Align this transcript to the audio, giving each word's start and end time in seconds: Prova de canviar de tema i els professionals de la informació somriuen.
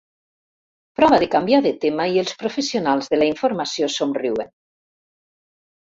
Prova 0.99 1.19
de 1.23 1.27
canviar 1.35 1.59
de 1.67 1.73
tema 1.83 2.07
i 2.15 2.19
els 2.23 2.35
professionals 2.45 3.13
de 3.15 3.21
la 3.23 3.31
informació 3.33 3.93
somriuen. 3.97 4.53